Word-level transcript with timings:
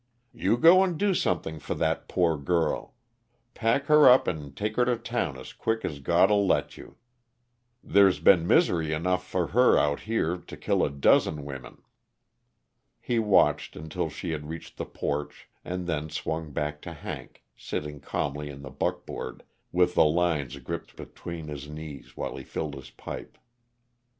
"You 0.33 0.57
go 0.57 0.83
and 0.83 0.97
do 0.97 1.13
something 1.13 1.59
for 1.59 1.75
that 1.75 2.07
poor 2.07 2.35
girl. 2.35 2.95
Pack 3.53 3.85
her 3.85 4.09
up 4.09 4.27
and 4.27 4.57
take 4.57 4.75
her 4.77 4.85
to 4.85 4.97
town 4.97 5.37
as 5.37 5.53
quick 5.53 5.85
as 5.85 5.99
God'll 5.99 6.47
let 6.47 6.75
you. 6.75 6.97
There's 7.83 8.19
been 8.19 8.47
misery 8.47 8.93
enough 8.93 9.23
for 9.27 9.49
her 9.49 9.77
out 9.77 9.99
here 10.09 10.37
to 10.37 10.57
kill 10.57 10.83
a 10.83 10.89
dozen 10.89 11.45
women." 11.45 11.83
He 12.99 13.19
watched 13.19 13.75
until 13.75 14.09
she 14.09 14.31
had 14.31 14.49
reached 14.49 14.77
the 14.77 14.85
porch, 14.85 15.47
and 15.63 15.85
then 15.85 16.09
swung 16.09 16.51
back 16.51 16.81
to 16.81 16.93
Hank, 16.93 17.43
sitting 17.55 17.99
calmly 17.99 18.49
in 18.49 18.63
the 18.63 18.71
buckboard, 18.71 19.43
with 19.71 19.93
the 19.93 20.03
lines 20.03 20.57
gripped 20.57 20.95
between 20.95 21.47
his 21.47 21.69
knees 21.69 22.17
while 22.17 22.35
he 22.37 22.43
filled 22.43 22.73
his 22.73 22.89
pipe. 22.89 23.37